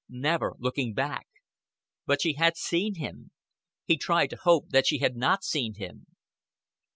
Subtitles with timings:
[0.09, 1.27] Never looking back.
[2.07, 3.29] But she had seen him.
[3.85, 6.07] He tried to hope that she had not seen him.